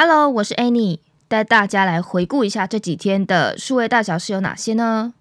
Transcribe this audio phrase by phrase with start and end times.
[0.00, 5.12] Hello，我是 Annie，带大家来回顾一下这几天的数位大小事有哪些呢？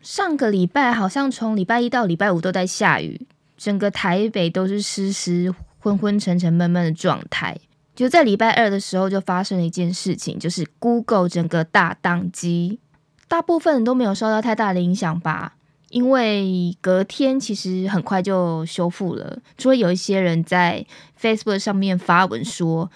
[0.00, 3.26] 上个礼拜好像从礼拜一到礼拜五都在下雨，
[3.58, 7.58] 整个台北都是湿湿、昏昏沉沉、闷闷的状态。
[7.96, 12.78] 就在礼拜二的时候，就发生了一件事情，就是 Google 整个大宕机，
[13.26, 15.56] 大部分人都没有受到太大的影响吧。
[15.88, 20.86] 因为隔天其实很快就修复了，除了有一些人在
[21.20, 22.88] Facebook 上面发文说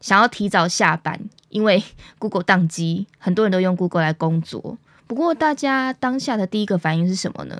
[0.00, 1.18] 想要提早下班，
[1.48, 1.82] 因为
[2.18, 4.78] Google 宕机，很多人都用 Google 来工作。
[5.06, 7.56] 不过大家当下的第一个反应是什么呢？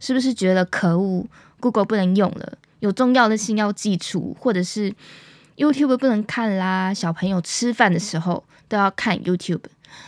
[0.00, 1.26] 是不是觉得可恶
[1.60, 4.94] ，Google 不能用了，有重要的信要寄出，或者是
[5.56, 6.94] YouTube 不能看啦？
[6.94, 9.64] 小朋友吃饭的时候都要看 YouTube，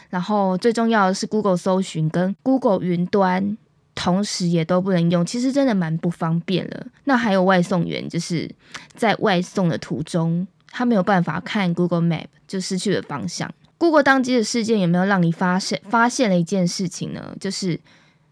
[0.09, 3.57] 然后最重要的是 Google 搜寻跟 Google 云端。
[3.93, 6.87] 同时也都不能用，其实真的蛮不方便了。
[7.05, 8.51] 那还有外送员，就是
[8.95, 13.53] 在外送的途中，他没有办法看 Google Map，就失去了方向。
[13.77, 17.35] Google 当机的事件有没有让你发现发现了一件事情呢？
[17.41, 17.81] 就是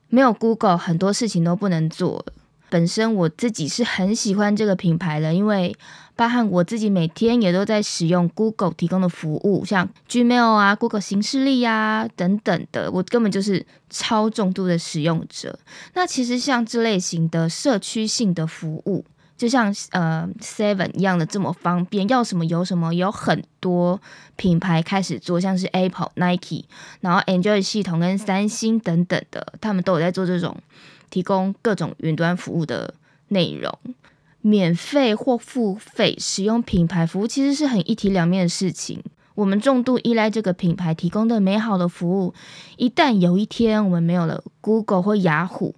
[0.09, 2.25] 没有 Google，很多事情都不能做。
[2.71, 5.75] 本身我自己是很喜欢这个品牌的，因为
[6.15, 15.59] 包含我自己每天也都在使用 Google 提供的服务，像 Gmail 啊、Google 形式力呀等等的，我根本就是超重度的使用者。
[15.95, 19.03] 那其实像这类型的社区性的服务，
[19.39, 23.99] 就像呃 Seven 一样的这么方便，要什么有什么，有很多
[24.37, 26.67] 品牌开始做，像是 Apple、Nike，
[27.01, 30.55] 然后 Android 系统跟三星等等的，他们都有在做这种。
[31.11, 32.93] 提供各种云端服务的
[33.29, 33.73] 内容，
[34.43, 39.03] 免费或付费使用品牌服务，其实是很一体两面的事情。
[39.35, 42.35] 我们重度依赖这个品牌提供的美好的服务，
[42.77, 45.75] 一旦有一天我们没有了 Google 或雅虎，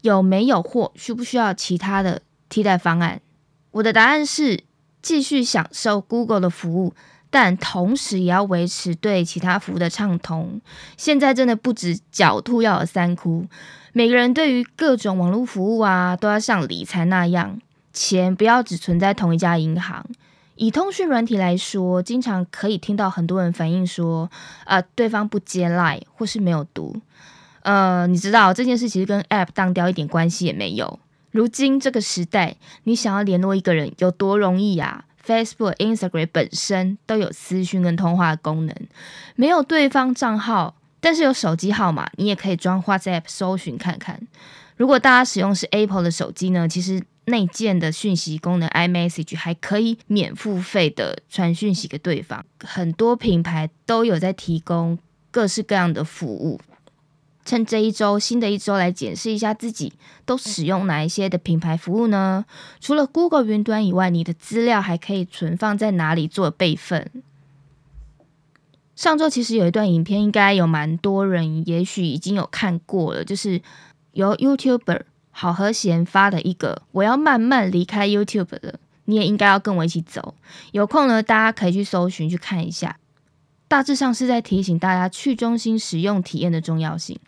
[0.00, 2.22] 有没有或需不需要其他的
[2.52, 3.22] 替代方案？
[3.70, 4.62] 我的答案是
[5.00, 6.92] 继续享受 Google 的服务，
[7.30, 10.60] 但同时也要维持对其他服务的畅通。
[10.98, 13.46] 现在真的不止狡兔要有三窟。
[13.94, 17.58] 每个人对于各种网络服务啊，都要像理财那样，
[17.94, 20.04] 钱不要只存在同一家银行。
[20.56, 24.30] 以通讯软体来说，经常可以听到很多人反映说，
[24.66, 26.94] 呃，对方不接 line 或是没有读。
[27.62, 31.00] 呃，你知道这件事其实跟 app 当掉一点关系也没有。
[31.32, 38.76] 如今这个时代，你想要联络一个人有多容易呀？Facebook、Instagram 本身都有私讯跟通话功能，
[39.34, 40.76] 没有对方账号。
[41.00, 44.20] 但是有手机号码，你也可以装 WhatsApp 搜寻看看。
[44.76, 52.44] 如果大家使用是 Apple 的手机呢，其实内建的讯息功能 iMessage 还可以免付费的传讯息给对方。
[52.60, 54.96] 很多品牌都有在提供
[55.32, 56.60] 各式各样的服务。
[57.44, 59.92] 趁这一周新的一周来检视一下自己
[60.24, 62.44] 都使用哪一些的品牌服务呢？
[62.80, 67.10] 除了 Google 云端以外，你的资料还可以存放在哪里做备份？
[68.94, 73.60] 上周其实有一段影片，应该有蛮多人，也许已经有看过了，就是
[74.12, 80.34] 由 YouTuber 好和弦发的一个，我要慢慢离开 YouTube 了，你也应该要跟我一起走。
[80.70, 82.98] 有空呢，大家可以去搜寻去看一下。
[83.72, 87.18] 大致上是在提醒大家去中心使用体验的重要性。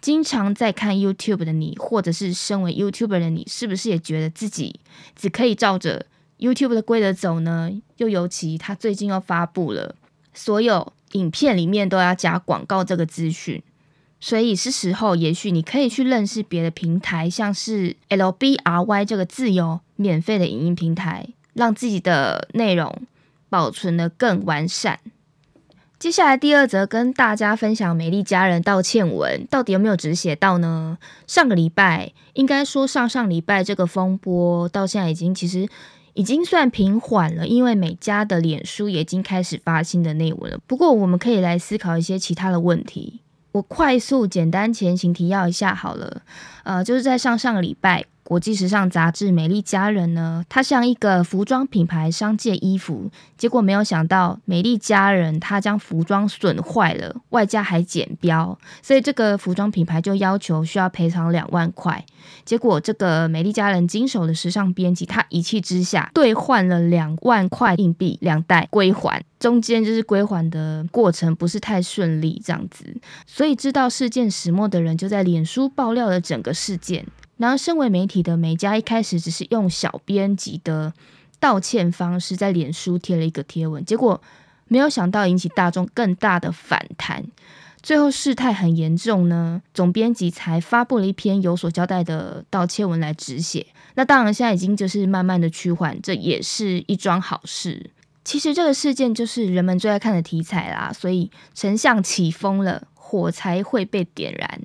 [0.00, 4.80] 经常在看 YouTube 的你，或者是身为 YouTuber 的你，是不是也觉得自己
[5.14, 6.06] 只可以照着
[6.38, 7.70] YouTube 的规则走呢？
[7.98, 9.94] 又尤其他最近又发布了
[10.32, 10.94] 所有。
[11.12, 13.62] 影片里面都要加广告这个资讯，
[14.20, 23.02] 所以是时候，也许你可以去认识别的平台，像是 LBRY 这个自由免费的影音平台，让自己的内容
[23.50, 24.98] 保存的更完善。
[26.00, 30.98] 接下来第二则跟大家分享美丽家人道歉文，到底有没有止血到呢？
[31.26, 35.68] 上个礼拜，应该说上上礼拜这个风波到现在已经其实。
[36.14, 40.58] 已经算平缓了，因为每家的脸书也已经开始发新的内文了。
[40.66, 43.20] 不过，我们可以来思考一些其他的问题。
[43.52, 46.22] 我快速简单前情提要一下好了，
[46.64, 48.04] 呃，就是在上上个礼拜。
[48.30, 62.06] 国际时尚杂志《美丽佳人》呢，它像一个服装品牌商借衣服，结果没有想到美丽佳人它将服装损坏了，外加还剪标，所以这个服装品牌就要求需要赔偿两万块。
[62.44, 72.96] 结果这个美丽佳人经手的时尚编辑，他一气之下兑换了两万块硬币两袋归还，中间就是归还的过程不是太顺利这样子，
[73.26, 77.04] 所以知道事件始末的人就在脸书爆料了整个事件。
[77.40, 80.92] 然后，身为媒体的美嘉一开始只是用小编辑的
[81.38, 84.20] 道歉方式在脸书贴了一个贴文，结果
[84.68, 87.24] 没有想到引起大众更大的反弹。
[87.82, 93.66] 最后事态很严重呢，总编辑才发布了一篇有所交代的道歉文来止血。
[93.94, 97.90] 那当然，现在已经就是慢慢的趋缓，这也是一桩好事。
[98.22, 104.60] 其实这个事件就是人们最爱看的题材啦，所以丞相起风了，火才会被点燃。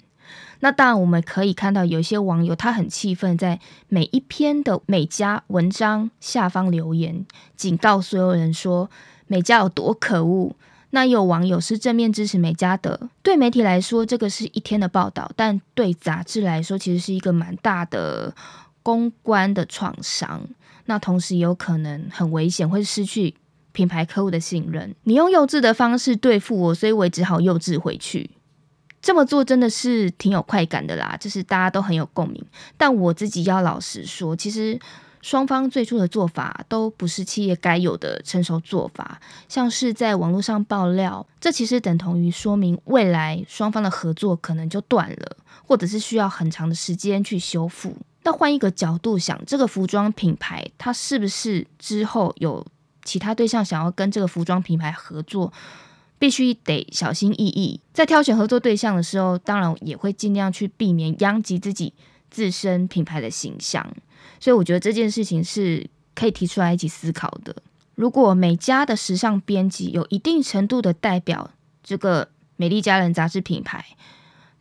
[0.60, 7.25] 那当然，我们可以看到有一些网友他很气愤，在每一篇的每家文章下方留言，
[7.56, 8.90] 警告所有人说
[9.28, 10.56] 美嘉有多可恶。
[10.92, 13.10] 那有网友是正面支持美嘉的。
[13.22, 18.34] 对媒体来说，这个是一天的报道，但对杂志来说，其实是一个蛮大的
[18.81, 20.42] 公关的创伤。
[20.86, 23.36] 那同时有可能很危险，会失去
[23.74, 24.96] 品牌客户的信任。
[25.04, 28.30] 你用幼稚的方式对付我，所以我只好幼稚回去。
[29.06, 32.44] 这么做真的是挺有快感的啦，就是大家都很有共鸣。
[32.75, 34.80] 但我自己要老实说，其实
[35.22, 39.22] 双方最初的做法都不是企业该有的成熟做法。
[39.48, 45.38] 像是在网络上爆料，这其实等同于说明未来双方的合作可能就断了，
[45.68, 47.96] 或者是需要很长的时间去修复。
[48.24, 52.66] 那换一个角度想，这个服装品牌它是不是之后有
[53.04, 55.54] 其他对象想要跟这个服装品牌合作？
[56.17, 61.94] 必须得小心翼翼，在挑选合作对象的时候，当然也会尽量去避免殃及自己
[62.29, 63.85] 自身品牌的形象。
[64.39, 67.56] 所以我觉得这件事情是可以提出来一起思考的。
[67.95, 71.51] 如果每家的时尚编辑有一定程度的代表
[71.81, 73.85] 这个美丽佳人杂志品牌，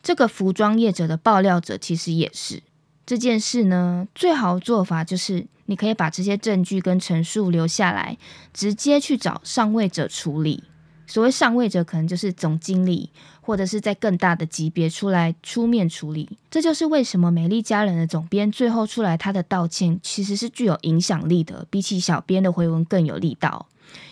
[0.01, 2.61] 这个服装业者的爆料者其实也是
[3.05, 4.07] 这件事呢。
[4.13, 8.17] 最好的做法就是你可以把这些证据跟陈述留下来，
[8.53, 10.63] 直接去找上位者处理。
[11.07, 13.09] 所谓上位者，可能就是总经理，
[13.41, 16.37] 或者是在更大的级别出来出面处理。
[16.49, 23.67] 这就是为什么美丽佳人的总编最后出来，他的道歉其实是具有影响力的，比起小编的回文更有力道。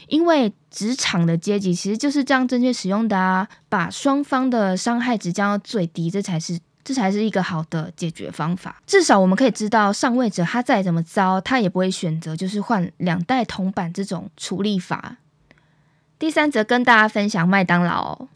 [0.08, 8.82] 因为职场的阶级其实就是这样正确使用的啊，把双方的伤害值降到最低，这才是这才是一个好的解决方法。
[8.86, 15.18] 至少我们可以知道，上位者他再怎么糟，他也不会选择就是换两代铜板这种处理法。
[16.20, 18.28] 第三则跟大家分享麦当劳。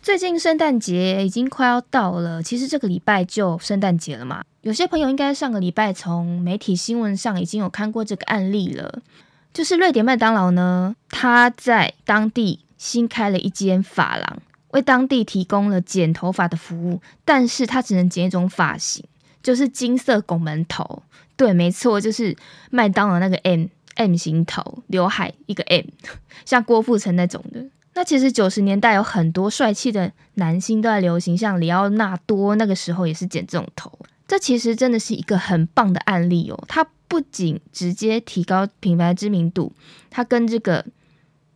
[0.00, 4.42] 最近圣诞节已经快要到了，其实这个礼拜就圣诞节了嘛。
[4.62, 9.02] 有些朋友应该上个礼拜从媒体新闻上已经有看过这个案例了，
[9.52, 14.38] 就是瑞典麦当劳呢，他在当地新开了一间发廊，
[14.70, 19.04] 为当地提供了剪头发的服务，但是他只能剪一种发型，
[19.42, 21.02] 就是金色拱门头。
[21.36, 22.34] 对，没错，就是
[22.70, 23.66] 麦当劳那个 M。
[23.98, 25.84] M 型头，刘海一个 M，
[26.46, 27.66] 像郭富城那种的。
[27.94, 33.98] 那其实九十年代有很多帅气的男星都在流行，像里奥纳多那个时候也是剪这种头。
[34.28, 36.64] 这其实真的是一个很棒的案例哦。
[36.68, 39.72] 它不仅直接提高品牌知名度，
[40.10, 40.84] 它跟这个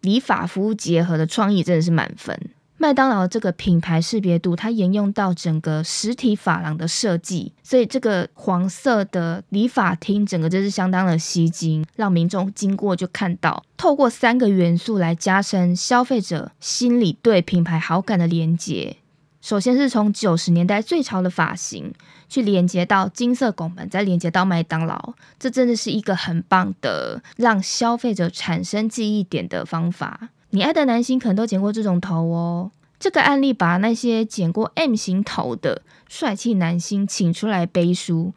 [0.01, 2.37] 理发服务结合的创意真的是满分。
[2.83, 13.65] 麦当劳这个品牌识别度，它沿用到整个实体发廊的设计，所以这个黄色的理发厅，整个就是相当的吸睛，让民众经过就看到。
[13.77, 18.97] 透过三个元素来加深消费者心里对品牌好感的连接。
[19.41, 21.95] 首先是从九十年代最潮的发型
[22.29, 30.31] 去连接到金色拱门，再连接到麦当劳，这真的是一个很棒的让消费者产生记忆点的方法。
[30.55, 32.71] 你爱的男星可能都剪过这种头哦。
[32.99, 38.33] 这个案例把那些剪过 M 型头的帅气男星请出来背书，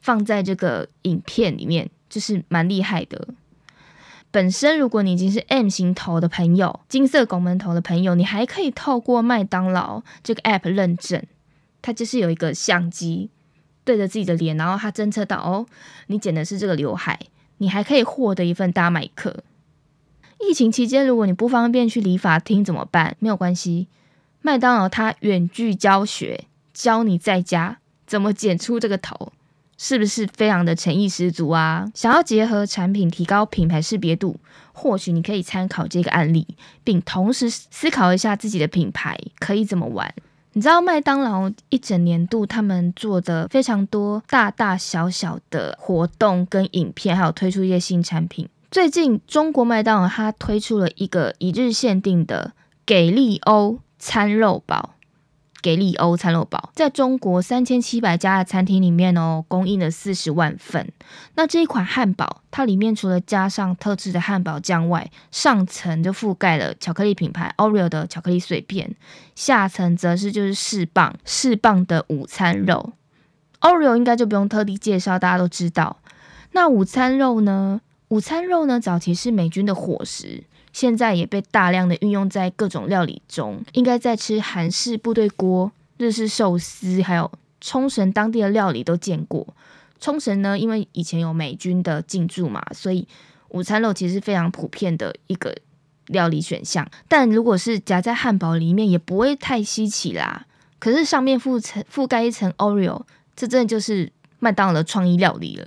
[0.00, 3.28] 放在这个影片里面，就是蛮厉害的。
[4.32, 11.24] 本身如果你已经是 M 型头的朋友，金色拱门头的朋友，你还可以透过麦当劳这个 App 认证，
[11.80, 13.30] 它就是有一个相机
[13.84, 15.66] 对着自己的脸，然后它侦测到哦，
[16.08, 17.18] 你剪的是这个刘海，
[17.58, 19.44] 你还可以获得一份大麦克。
[20.48, 23.16] 疫情期间，如果你不方便去理发厅怎么办？
[23.18, 23.86] 没有关系，
[24.42, 29.32] 麦当劳它远距教学，教你在家怎么剪出这个头，
[29.76, 31.90] 是不是非常的诚意十足啊？
[31.94, 34.40] 想要结合产品提高品牌识别度，
[34.72, 36.46] 或许你可以参考这个案例，
[36.82, 40.12] 并同时思考一下自己的品牌可以怎么玩。
[40.52, 48.48] 你知道麦当劳一整年度他们做的非常多大大小小的活动跟影片，还有推出一些新产品。
[48.70, 52.52] 最近，中国麦当劳它推出了一个一日限定的
[52.86, 54.94] 给力欧餐肉堡。
[55.62, 60.90] 给力欧餐肉堡在中国三千七百家的餐厅里面哦，供应了四十万份。
[61.34, 68.94] 那这一款汉堡，它里面除了加上特制的汉堡酱外，上层就覆盖了巧克力品牌 Oreo 的巧克力碎片，
[69.34, 72.94] 下层则是就是四磅四磅的午餐肉。
[73.60, 75.98] Oreo 应该就不用特地介绍，大家都知道。
[76.52, 77.82] 那午餐肉呢？
[78.10, 83.62] 午餐肉呢，早期是美军的伙食，现在也被大量的运用在各种料理中。
[83.72, 89.46] 应该在吃韩式部队锅、日式寿司，还有冲绳当地的料理都见过。
[90.00, 93.06] 冲绳呢，因为以前有美军的进驻嘛，所以
[93.50, 95.54] 午餐肉其实是非常普遍的一个
[96.06, 96.84] 料理选项。
[97.06, 100.46] 但如果是夹在汉堡里面，也不会太稀奇啦。
[100.80, 103.02] 可是上面覆层覆盖一层 Oreo，
[103.36, 105.66] 这真的就是麦当劳的创意料理了。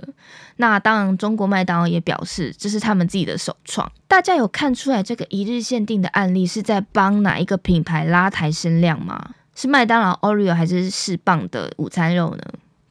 [0.58, 3.92] 那当然，中国麦当劳也表示这是他们自己的首创。
[4.08, 9.34] 大家有看出来这个一日限定的案例是在帮哪一个品牌拉抬声量吗？
[9.56, 12.44] 是麦当劳 Oreo 还是士棒的午餐肉呢？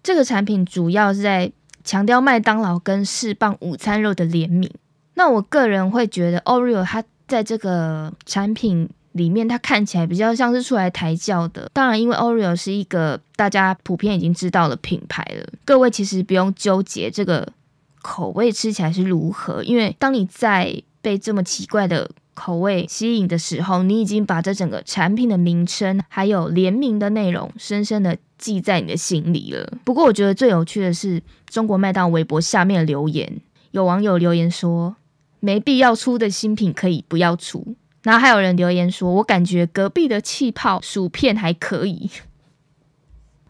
[0.03, 1.53] 这个产品主要是在
[1.85, 4.71] 强调麦当劳跟士棒午餐肉的联名。
[5.15, 8.89] 那我个人会觉得 Oreo 它在这个产品。
[9.13, 17.53] 里面它看起来比较像是出来抬轿的，当然，因为 Oreo 是一个大家普遍已经知道的品牌了，各位其实不用纠结这个
[18.01, 29.71] 口味吃起来是如何，因为当你在被这么奇怪的口味吸引的时候，你已经把这整个产品的名称还有联名的内容深深的记在你的心里了。
[29.85, 33.41] 不过，我觉得最有趣的是中国麦当微博下面的留言，
[33.73, 34.97] 有网友留言说，
[35.41, 37.77] 没必要出的新品可以不要出。
[38.03, 42.11] 然后还有人留言说：“我感觉隔壁的气泡薯片还可以。”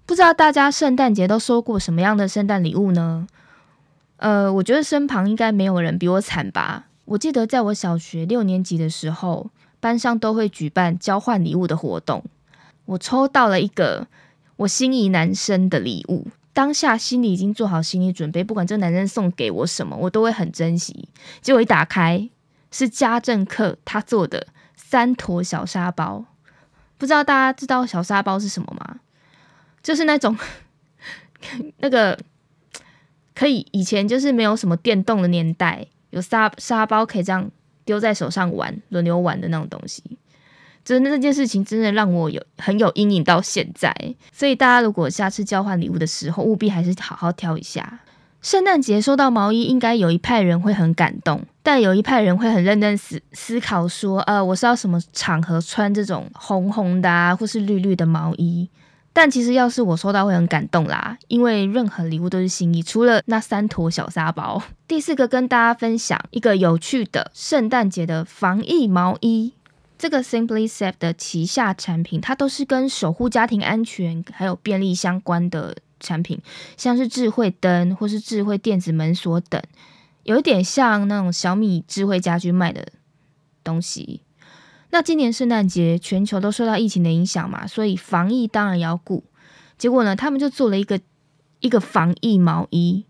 [0.04, 3.26] 不知道大家圣诞节都收过什么样的圣诞礼物呢？
[4.18, 6.86] 呃，我觉得身旁应该没有人比我惨吧。
[7.06, 12.22] 我记得在我小学六年级的时候，班上都会举办交换礼物的活动。
[12.84, 14.06] 我抽到了一个
[14.56, 21.08] 我心仪男生的礼物，当下心里已经做好心理准备，不管这男生送给我什么，我都会很珍惜。
[21.40, 22.28] 结果一打开。
[22.72, 26.24] 是家政课他做的三坨小沙包，
[26.98, 28.98] 不知道大家知道小沙包是什么吗？
[29.80, 30.36] 就是那种
[31.78, 32.18] 那个
[33.34, 37.50] 可以以前就是没有什么电动的年代，有沙沙包可以这样
[37.84, 40.02] 丢在手上玩，轮流玩的那种东西。
[40.84, 43.94] 真的这件事情真的让我有很有阴影到现在，
[44.32, 48.00] 所以大家如果下次交换礼物的时候，务必还是好好挑一下。
[48.40, 58.68] 圣诞节收到毛衣，应该有一派人会很感动，但有一派人会很认真思思考说，呃，我是要什么场合穿这种红红的啊，或是绿绿的毛衣？
[59.12, 64.62] 但其实要是我收到会很感动啦，因为任何礼物都是心意，除了那三坨小沙包。
[64.88, 69.52] 第四个跟大家分享一个有趣的圣诞节的防疫毛衣，
[69.98, 75.76] 这个 Simply Safe 的旗下产品，它都是跟守护家庭安全还有便利相关的。
[76.04, 76.36] 产品
[76.76, 79.62] 像是智慧灯或是智慧电子门锁等，
[80.24, 82.88] 有一点像那种小米智慧家居卖的
[83.64, 84.22] 东西。
[84.90, 89.24] 那今年圣诞节全球都受到疫情的影响嘛，所以防疫当然要顾。
[89.78, 91.00] 结果呢，他们就做了一个
[91.60, 93.06] 一个防疫毛衣。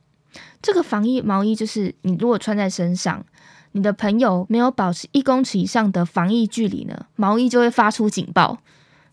[0.62, 3.26] 这个防疫毛衣就是你如果穿在身上，
[3.72, 8.58] 你的朋友没有保持一公尺以上的防疫距离呢，毛衣就会发出警报，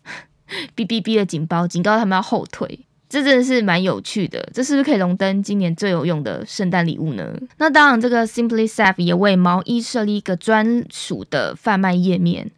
[0.76, 2.86] 哔哔哔的警报，警告他们要后退。
[3.10, 7.36] 这真的是蛮有趣的，这是不是可以荣登今年最有用的圣诞礼物呢？
[7.58, 12.52] 那当然，这个 Simply Safe 也为毛衣设立一个专属的贩卖页面，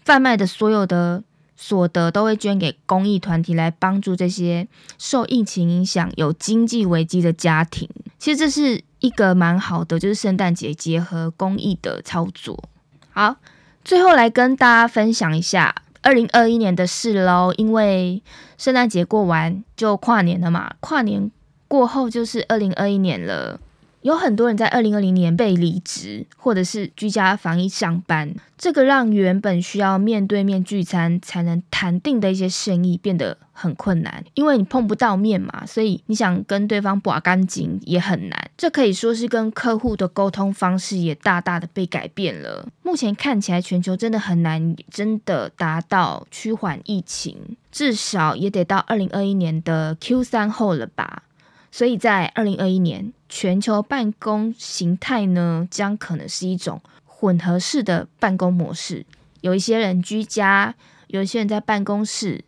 [0.00, 1.22] 贩卖的所有的
[1.58, 7.86] 所得都会捐给公益团体，来帮助这些受疫情影响有经济危机的家庭。
[8.18, 12.64] 其实这是一个蛮好的，就是圣诞节结合公益的操作。
[13.10, 13.36] 好，
[13.84, 15.74] 最后来跟大家分享一下。
[16.02, 18.22] 二零二一年的事喽，因为
[18.56, 21.30] 圣诞节过完就跨年了嘛，跨年
[21.66, 23.60] 过后就是二零二一年了。
[24.02, 38.50] 有很多人在二零二零年被离职，或者是居家防疫上班，这个让原本需要面对面聚餐才能谈定的一些生意变得很困难，因为你碰不到面嘛，所以你想跟对方把干净也很难。
[38.56, 42.66] 这可以说是跟客户的沟通方式也大大的被改变了。
[42.82, 51.24] 目前看起来，全球真的很难真的达到趋缓疫情，至少也得到二零二一年的 Q 三后了吧。
[51.70, 59.04] 所以在二零二一年，全球办公形态呢，将可能是一种混合式的办公模式。
[59.42, 60.74] 有一些人居家，
[61.08, 62.42] 有一些人在办公室，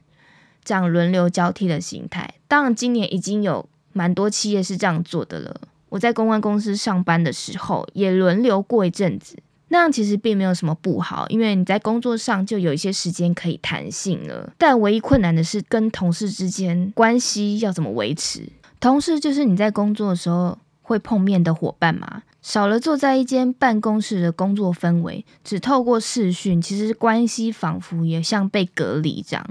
[0.64, 2.34] 这样轮流交替的形态。
[2.48, 5.60] 当然，今年已经有蛮多企业是这样做的了。
[5.90, 9.36] 我在公关公司上班的时候，也轮流过一阵子，
[9.68, 14.52] 那样其实并没有什么不好，因为你在工作上就有一些时间可以弹性了。
[14.56, 18.48] 但唯一困难的是，跟同事之间关系要怎么维持？
[18.80, 22.22] 同事就是你在工作的时候会碰面的伙伴嘛？
[22.40, 29.46] 少了坐在一间办公室的工作氛围，只透过视讯，其实关系仿佛也像被隔离这样。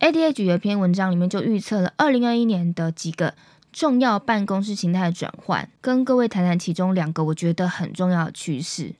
[0.00, 3.34] ADH 有一篇文章里面就预测了二零二一年的几个
[3.70, 8.94] 重要办公室形态的转换，跟各位谈谈其中两个我觉得很重要的趋势。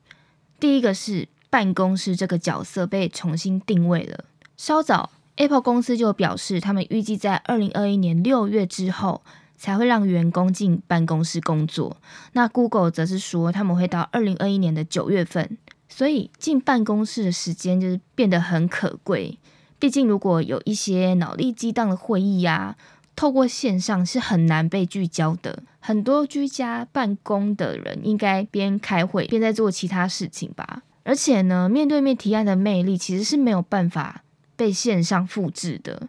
[0.61, 4.26] 第一个是办公室这个角色被重新定位了。
[4.59, 9.23] 稍早，Apple 公司就表示，他们预计在二零二一年六月之后。
[9.62, 11.97] 才会让员工进办公室工作。
[12.33, 15.57] 那 Google 则是说他们会到二零二一年的九月份，
[15.88, 19.38] 所以进办公室的时间就是变得很可贵。
[19.78, 22.75] 毕竟如果有一些脑力激荡的会议呀，
[23.14, 25.62] 透过线上是很难被聚焦的。
[25.78, 30.83] 很多居家办公的人应该边开会边在做其他事情吧。
[31.04, 34.25] 而且呢，面对面提案的魅力其实是没有办法
[34.57, 36.09] 被线上复制的。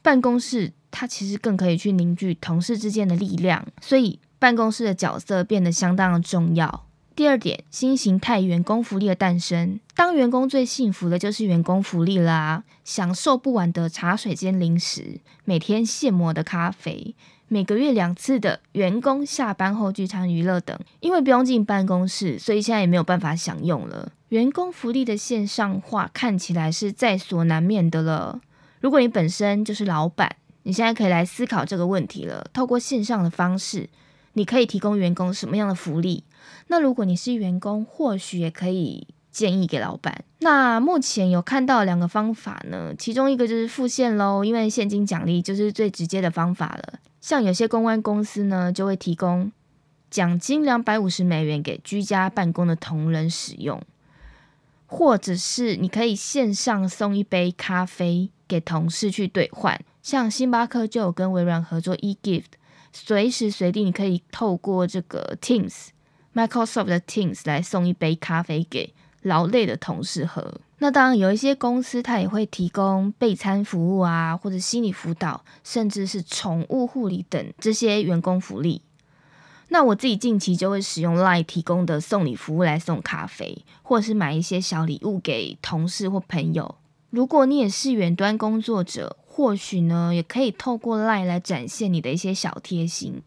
[0.00, 6.86] 办公室它其实更可以去凝聚同事之间的力量，所以办公室的角色变得相当的重要。
[7.14, 9.80] 第二点，新形态员工福利的诞生。
[9.96, 17.16] 当员工最幸福的就是员工福利啦，享受不完的茶水间零食，每天现磨的咖啡。
[17.48, 24.12] 每个月两次的员工下班后聚餐娱乐等，因为不用进办公室，所以现在也没有办法享用了。
[24.28, 28.40] 员工福利的线上化看起来是在所难免的了。
[28.80, 30.36] 如果你本身就是老板，
[30.68, 32.46] 你现在可以来思考这个问题了。
[32.52, 33.88] 透过线上的方式，
[34.34, 36.24] 你可以提供员工什么样的福利？
[36.66, 40.26] 那如果你是员工，或许也可以建议给老板。
[40.40, 46.98] 那目前有看到两个方法呢，其中一个就是付现喽，因为现金奖励就是最直接的方法了。
[47.22, 49.50] 像有些公关公司呢，就会提供
[50.10, 53.80] 奖金两百五十美元给居家办公的同仁使用，
[54.84, 59.78] 或者是你可以线上送一杯咖啡给同事去兑换。
[60.02, 62.44] 像星巴克就有跟微软合作 eGift，
[62.92, 65.88] 随时随地你可以透过这个 Teams、
[66.34, 70.60] Microsoft 的 Teams 来送一杯咖啡给劳累的同事喝。
[70.78, 78.80] 那当然，有一些公司它也会提供备餐服务啊，或者心理辅导，甚至是宠物护理等这些员工福利。
[79.70, 86.76] 那我自己近期就会使用 Line 提供的送礼服务来送咖啡，或者是买一些小礼物给同事或朋友。
[87.10, 93.22] 如果你也是远端工作者，或许呢也可以透过 Line 来展现你的一些小贴心。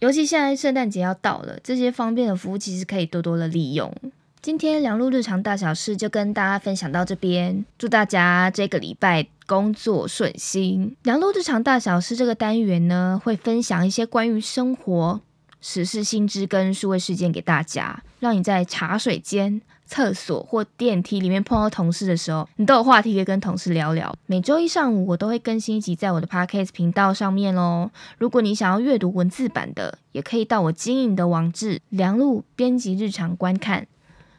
[0.00, 3.94] 尤其现在圣诞节要到了，这些方便的服务其实可以多多的利用。
[4.42, 10.96] 今天梁路日常大小事就跟大家分享到这边，祝大家这个礼拜工作顺心。
[11.02, 15.20] 梁路日常大小事这个单元呢，会分享一些关于生活、
[15.60, 24.14] 时事新知跟数位事件给大家，让你在茶水间、厕所或电梯里面碰到同事的时候，你都有话题可以跟同事聊聊。
[24.26, 27.90] 每周一上午我都会更新一集在我的 Podcast 频道上面哦。
[28.16, 33.88] 如果你想要阅读文字版的，也可以到我经营的网志梁路编辑日常观看。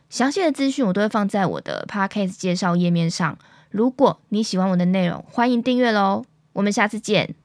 [0.09, 3.37] 详细的资讯我都会放在我的 podcast 介绍页面上。
[3.69, 6.23] 如果你喜欢我的内容，欢迎订阅喽！
[6.53, 7.40] 我们下次见。